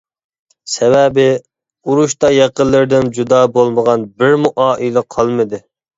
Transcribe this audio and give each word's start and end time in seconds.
سەۋەبى، 0.75 1.25
ئۇرۇشتا 1.87 2.31
يېقىنلىرىدىن 2.37 3.11
جۇدا 3.19 3.43
بولمىغان 3.59 4.09
بىرمۇ 4.23 4.53
ئائىلە 4.65 5.05
قالمىدى. 5.19 5.63